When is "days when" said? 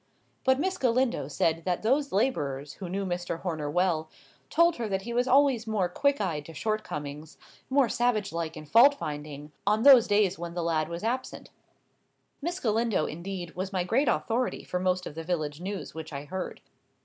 10.07-10.55